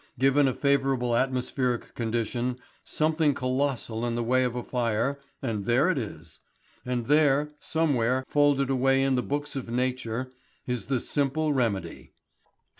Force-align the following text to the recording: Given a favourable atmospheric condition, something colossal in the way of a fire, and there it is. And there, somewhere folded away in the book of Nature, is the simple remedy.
Given 0.17 0.47
a 0.47 0.55
favourable 0.55 1.15
atmospheric 1.15 1.93
condition, 1.93 2.57
something 2.83 3.35
colossal 3.35 4.03
in 4.03 4.15
the 4.15 4.23
way 4.23 4.43
of 4.43 4.55
a 4.55 4.63
fire, 4.63 5.19
and 5.43 5.65
there 5.65 5.91
it 5.91 5.99
is. 5.99 6.39
And 6.83 7.05
there, 7.05 7.51
somewhere 7.59 8.25
folded 8.27 8.71
away 8.71 9.03
in 9.03 9.13
the 9.13 9.21
book 9.21 9.55
of 9.55 9.69
Nature, 9.69 10.31
is 10.65 10.87
the 10.87 10.99
simple 10.99 11.53
remedy. 11.53 12.13